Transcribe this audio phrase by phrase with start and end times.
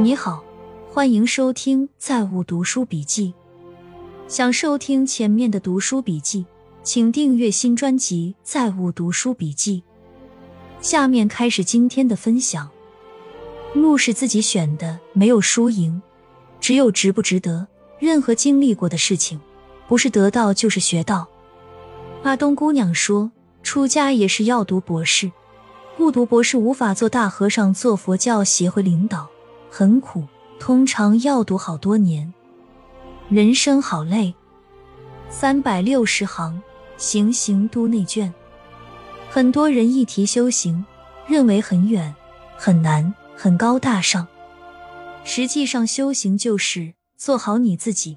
[0.00, 0.44] 你好，
[0.92, 3.32] 欢迎收听《在物读书笔记》。
[4.30, 6.44] 想收听前面的读书笔记，
[6.82, 9.82] 请订阅新专辑《在物读书笔记》。
[10.84, 12.68] 下面开始今天的分享。
[13.72, 16.00] 路是自己选的，没有输赢，
[16.60, 17.66] 只有值不值得。
[17.98, 19.40] 任何经历过的事情，
[19.88, 21.26] 不是得到就是学到。
[22.22, 23.30] 阿东姑娘说，
[23.62, 25.32] 出家也是要读博士，
[25.96, 29.28] 不读博士无法做大和尚，做佛教协会领导。
[29.70, 30.24] 很苦，
[30.58, 32.32] 通常要读好多年，
[33.28, 34.34] 人生好累。
[35.28, 36.62] 三百六十行，
[36.96, 38.32] 行行都内卷。
[39.28, 40.84] 很多人一提修行，
[41.26, 42.14] 认为很远、
[42.56, 44.26] 很难、很高大上。
[45.24, 48.16] 实际上，修行就是做好你自己，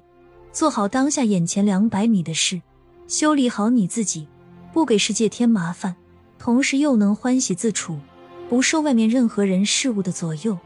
[0.52, 2.62] 做好当下眼前两百米的事，
[3.08, 4.28] 修理好你自己，
[4.72, 5.96] 不给世界添麻烦，
[6.38, 7.98] 同时又能欢喜自处，
[8.48, 10.56] 不受外面任何人事物的左右。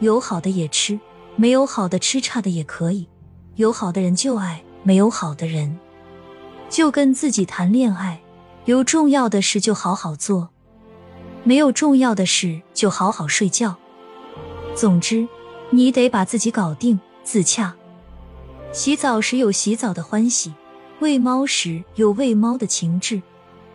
[0.00, 0.98] 有好的也吃，
[1.36, 3.08] 没有好的吃差的也可以。
[3.56, 5.78] 有好的人就爱，没有好的人
[6.68, 8.20] 就跟自己谈恋爱。
[8.64, 10.50] 有重要的事就好好做，
[11.44, 13.76] 没有重要的事就好好睡觉。
[14.74, 15.26] 总之，
[15.70, 17.74] 你得把自己搞定，自洽。
[18.72, 20.54] 洗澡时有洗澡的欢喜，
[21.00, 23.20] 喂猫时有喂猫的情致，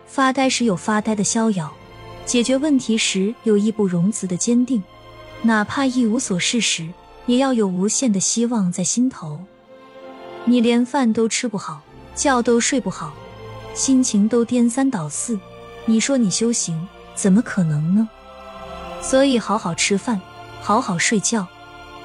[0.06, 1.72] 发呆时有发呆的逍遥，
[2.24, 4.82] 解决问题时有义不容辞的坚定。
[5.42, 6.88] 哪怕一无所事时，
[7.26, 9.38] 也要有无限的希望在心头。
[10.44, 11.80] 你连饭都吃不好，
[12.14, 13.12] 觉都睡不好，
[13.72, 15.38] 心情都颠三倒四，
[15.86, 18.08] 你说你修行怎么可能呢？
[19.00, 20.20] 所以，好好吃饭，
[20.60, 21.46] 好好睡觉，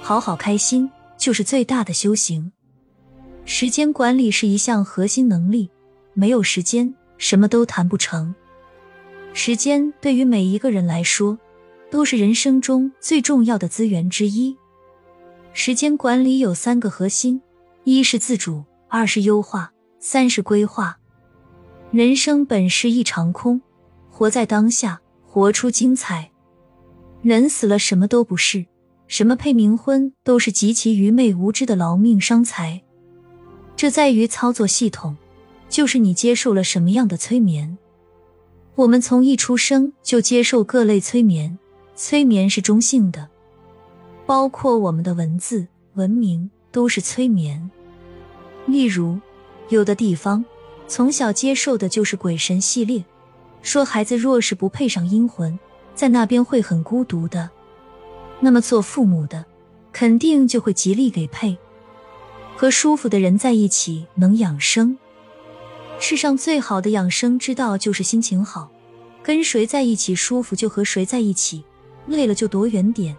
[0.02, 2.52] 好好开心，就是最大的修行。
[3.46, 5.70] 时间管理是一项核心能力，
[6.14, 8.36] 没有时间，什么都谈不成。
[9.34, 11.40] 时间对于每一个人来说。
[11.94, 14.58] 都是人生中最重要的资源之一。
[15.54, 17.40] 时间管理有三个核心：
[17.84, 20.98] 一是自主，二是优化，三是规划。
[21.92, 23.62] 人生本是一场空，
[24.10, 26.32] 活在当下，活出精彩。
[27.22, 28.66] 人死了，什么都不是，
[29.06, 32.82] 什么配冥婚都是极其愚昧无知的劳命伤财。
[33.76, 35.16] 这在于操作系统，
[35.70, 37.78] 就是你接受了什么样的催眠。
[38.74, 41.60] 我们从一出生就接受各类催眠。
[41.96, 43.30] 催眠是中性的，
[44.26, 47.70] 包括我们的文字、文明都是催眠。
[48.66, 49.20] 例如，
[49.70, 50.44] 有的地方
[50.88, 53.04] 从小接受的就是鬼神系列，
[53.62, 55.58] 说孩子若是不配上阴魂，
[55.94, 57.50] 在那边会很孤独的。
[58.40, 59.46] 那么做父母的
[59.92, 61.58] 肯定就会极力给配，
[62.58, 64.98] 和舒服的人在一起能养生。
[66.00, 68.72] 世上最好的养生之道就是心情好，
[69.22, 71.64] 跟谁在一起舒服就和谁在一起。
[72.08, 73.16] 累了就躲远点，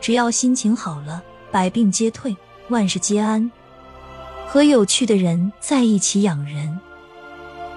[0.00, 2.36] 只要心情好了，百病皆退，
[2.68, 3.50] 万事皆安。
[4.46, 6.78] 和有趣的人在一起养人，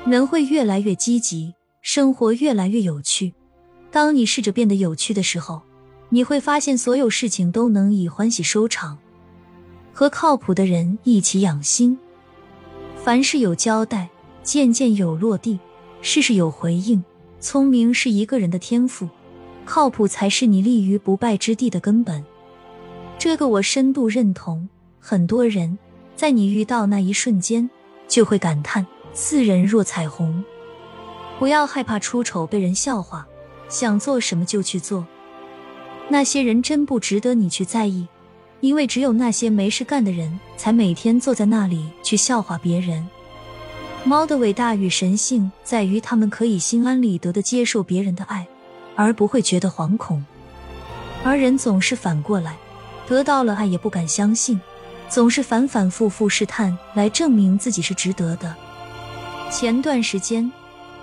[0.06, 3.34] 人会越来越积极，生活越来越有趣。
[3.92, 5.62] 当你试着变得有趣的时候，
[6.10, 8.98] 你会发现所有事情都能以欢喜收场。
[9.94, 12.00] 和靠谱的人一起养心，
[13.04, 14.10] 凡事有交代，
[14.44, 15.60] 件件有落地，
[16.02, 17.04] 事事有回应。
[17.42, 19.10] 聪明是一个人的天赋。
[19.72, 22.22] 靠谱才是你立于不败之地的根本，
[23.18, 24.68] 这个我深度认同。
[25.00, 25.80] 很多人
[26.14, 27.70] 在你遇到那一瞬间，
[28.06, 30.44] 就会感叹似人若彩虹。
[31.40, 33.26] 不要害怕出丑被人笑话，
[33.70, 35.08] 想做什么就去做。
[36.10, 38.06] 那些人真不值得你去在意，
[38.60, 43.08] 因为只有那些没事干的人，才每天坐在那里去笑话别人。
[44.04, 48.46] 猫的伟大与神性在于，它们可以心安理得的接受别人的爱。
[48.96, 50.24] 而不会觉得惶恐，
[51.24, 52.58] 而人总是反过来，
[53.08, 54.60] 得到了爱也不敢相信，
[55.10, 58.56] 总是反反复复试探来证明自己是值得的。
[59.50, 60.52] 前段时间，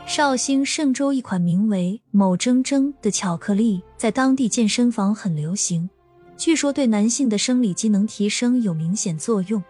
[0.06, 5.88] 绍兴嵊州一款名为“某铮铮”的巧克力在当地健身房很流行，
[6.36, 9.62] 据说对男性的生理机能提升有明显作用，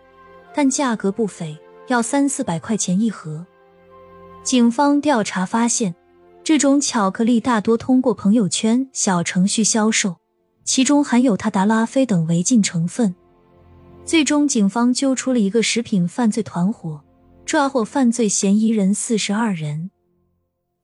[0.54, 3.44] 但价格不菲，要三四百块钱一盒。
[4.42, 5.94] 警方调查发现。
[6.48, 10.16] 这种巧克力大多通过朋友圈小程序销售，
[10.64, 13.14] 其中含有他达拉非等违禁成分。
[14.06, 17.02] 最终，警方揪出了一个食品犯罪团伙，
[17.44, 19.90] 抓获犯罪嫌疑人四十二人。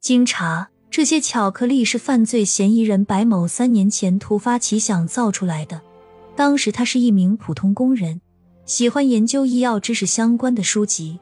[0.02, 5.80] 经查，这些巧克力是犯罪嫌疑人白某三年前突发奇想造出来的。
[6.36, 8.20] 当时他是一名普通工人，
[8.66, 11.20] 喜欢研究医药知识相关的书籍。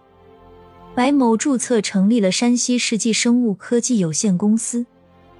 [0.95, 4.85] 白某注册成立了山西世纪生物科技有限公司，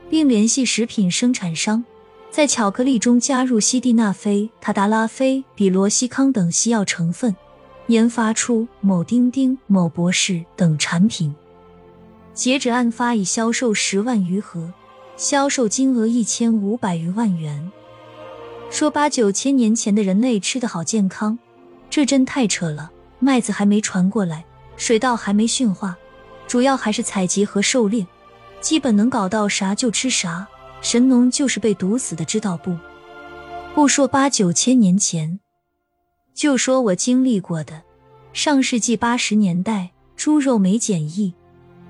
[0.09, 1.85] 并联系食品生产商，
[2.31, 7.37] 在巧克力中加入西地那非、他达拉非、比罗西康等西药成分，
[7.89, 11.35] 研发出某丁丁、某博士等产品。
[12.33, 14.73] 截止案发已销售十万余盒，
[15.19, 17.71] 销售金额一千五百余万元。
[18.71, 21.39] 说八九千年前的人类吃得好健康，
[21.91, 22.91] 这真太扯了。
[23.19, 24.47] 麦子还没传过来，
[24.77, 25.97] 水稻还没驯化，
[26.47, 28.07] 主要还是采集和狩猎，
[28.61, 30.47] 基本能搞到啥就吃啥。
[30.81, 32.77] 神农就是被毒死的，知道不？
[33.75, 35.39] 不说八九千年前，
[36.35, 37.83] 就说我经历过的，
[38.33, 41.33] 上世纪八十年代，猪肉没检疫，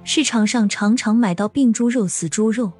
[0.04, 2.70] 市场上常常买到病猪肉、死猪肉，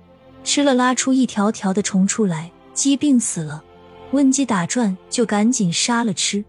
[0.45, 3.65] 吃了拉出一条条的虫出来，鸡病死了，
[4.13, 6.45] 瘟鸡打转，就赶紧杀了吃，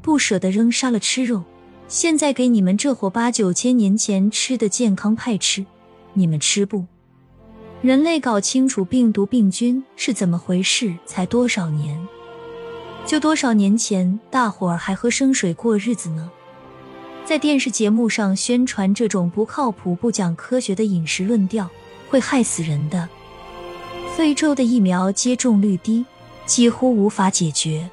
[0.00, 1.42] 不舍得扔，杀了吃肉。
[1.88, 5.64] 现在给你们这伙八九千年前吃的健康派吃，
[6.12, 6.84] 你们吃不？
[7.80, 11.98] 人类搞清楚病毒病菌是怎么回事，才多少年？
[13.06, 16.30] 就多少年前，大伙儿还喝生水过日子呢？
[17.24, 21.70] 在电视节目上宣传这种不靠谱、不讲科学的饮食论调，
[22.10, 23.08] 会害死人的。
[24.14, 26.04] 非洲的疫苗接种率低，
[26.44, 27.88] 几乎无法解决。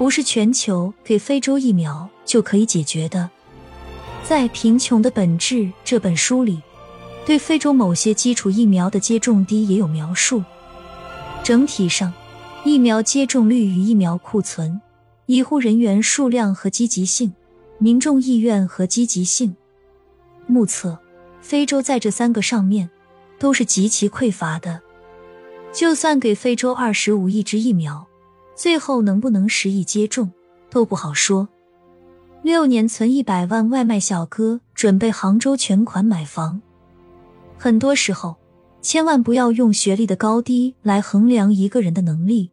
[0.00, 3.28] 不是全球给非洲疫苗就可以解决的。
[4.24, 6.62] 在《贫穷的本质》这本书里。
[7.26, 10.42] 对非洲某些基础疫苗的接种低也有描述。
[11.44, 12.12] 整体上，
[12.64, 14.80] 疫苗接种率与疫苗库存、
[15.26, 17.32] 医护人员数量和积极性、
[17.78, 19.54] 民众意愿和积极性，
[20.46, 20.98] 目测
[21.42, 22.88] 非洲在这三个上面
[23.38, 24.80] 都是极其匮乏的。
[25.72, 28.08] 就算给非洲二十五亿支疫苗，
[28.60, 30.30] 最后能不能十亿接种
[30.68, 31.48] 都不好说。
[32.42, 36.60] 六年存一百万，外卖小哥准备杭州全款买房。
[37.56, 38.36] 很多时候，
[38.82, 42.50] 千万不要用学历的高低来衡量一个人的能力。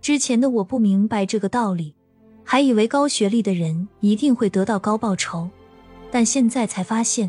[0.00, 1.96] 之前的我不明白这个道理，
[2.44, 5.48] 还以为高学历的人一定会得到高报酬，
[6.12, 7.28] 但现在才发现，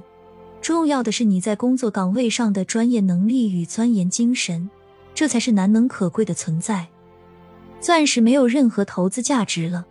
[0.62, 4.70] 重要的是你在工作岗位上的专业能力与钻研精神，
[5.16, 6.88] 这才是难能可贵的存在。
[7.82, 9.86] 钻石没有任何投资价值了，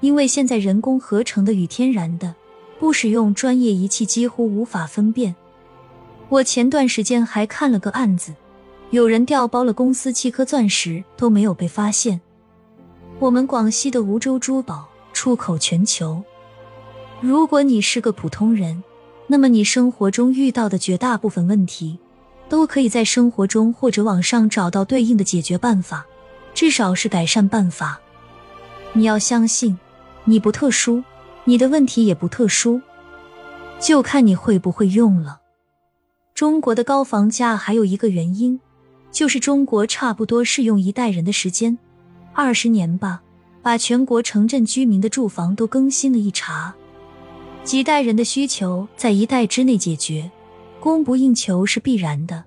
[0.00, 2.34] 因为现在人工合成的与天然的，
[2.78, 5.34] 不使用专业仪器几乎无法分辨。
[6.28, 8.32] 我前段时间还看了个案子，
[8.90, 12.20] 有人调包了公司七颗钻石都没有被发现。
[13.18, 16.22] 我们广西的梧州珠宝出口全球。
[17.20, 18.82] 如果你是个普通人，
[19.26, 21.98] 那么你生活中遇到的绝大部分问题，
[22.48, 26.06] 都可以在生活中或者网上找到对应的解决办法，
[26.62, 28.00] 至少是改善办法。
[28.92, 29.76] 你要相信，
[30.22, 31.02] 你不特殊，
[31.42, 32.80] 你的问题也不特殊，
[33.80, 35.40] 就看你会不会用了。
[36.36, 38.60] 中国的高房价还有一个原因，
[39.10, 41.76] 就是中国差不多是用一代人的时间，
[42.32, 43.20] 二十年吧，
[43.60, 46.72] 把全国城镇居民的住房都更新了一茬。
[47.64, 50.30] 几代人的需求在一代之内解决，
[50.78, 52.44] 供不应求是必然的。